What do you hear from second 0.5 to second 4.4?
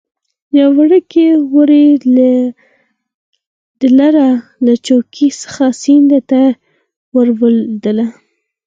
یو وړکی وری د لره